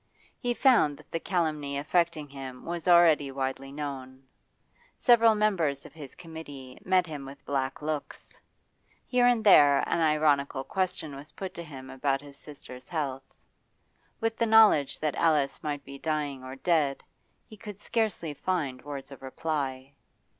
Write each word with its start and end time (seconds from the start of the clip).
He 0.39 0.55
found 0.55 0.97
that 0.97 1.11
the 1.11 1.19
calumny 1.19 1.77
affecting 1.77 2.27
him 2.27 2.65
was 2.65 2.87
already 2.87 3.29
widely 3.29 3.71
known; 3.71 4.23
several 4.97 5.35
members 5.35 5.85
of 5.85 5.93
his 5.93 6.15
committee 6.15 6.79
met 6.83 7.05
him 7.05 7.23
with 7.23 7.45
black 7.45 7.83
looks. 7.83 8.41
Here 9.05 9.27
and 9.27 9.43
there 9.43 9.83
an 9.87 9.99
ironical 9.99 10.63
question 10.63 11.15
was 11.15 11.33
put 11.33 11.53
to 11.53 11.61
him 11.63 11.91
about 11.91 12.19
his 12.21 12.35
sister's 12.37 12.89
health. 12.89 13.31
With 14.19 14.37
the 14.37 14.47
knowledge 14.47 14.97
that 15.01 15.13
Alice 15.17 15.61
might 15.61 15.85
be 15.85 15.99
dying 15.99 16.43
or 16.43 16.55
dead, 16.55 17.03
he 17.45 17.55
could 17.55 17.79
scarcely 17.79 18.33
find 18.33 18.81
words 18.83 19.11
of 19.11 19.21
reply. 19.21 19.93